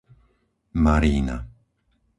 Marína 0.83 1.37